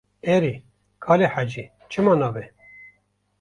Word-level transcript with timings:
Erê, 0.35 0.55
kalê 1.03 1.27
hecî, 1.35 1.65
çima 1.91 2.13
nabe. 2.21 2.45